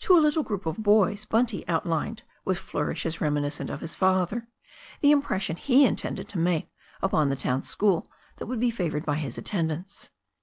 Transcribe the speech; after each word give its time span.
To 0.00 0.14
a 0.14 0.20
little 0.20 0.42
group 0.42 0.66
of 0.66 0.82
boys 0.82 1.24
Bunty 1.24 1.66
outlined 1.66 2.24
with 2.44 2.58
flourishes 2.58 3.22
reminiscent 3.22 3.70
of 3.70 3.80
his 3.80 3.94
father 3.96 4.46
the 5.00 5.10
impression 5.10 5.56
he 5.56 5.86
intended 5.86 6.28
to 6.28 6.38
make 6.38 6.68
upon 7.00 7.30
the 7.30 7.36
town 7.36 7.62
school 7.62 8.10
that 8.36 8.44
would 8.44 8.60
be 8.60 8.70
favoured 8.70 9.06
by 9.06 9.14
his 9.14 9.38
attend 9.38 9.72
ance. 9.72 10.10